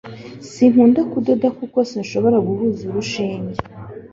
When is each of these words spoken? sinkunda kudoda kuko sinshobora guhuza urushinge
sinkunda 0.51 1.01
kudoda 1.11 1.47
kuko 1.59 1.77
sinshobora 1.89 2.37
guhuza 2.47 2.81
urushinge 2.89 3.57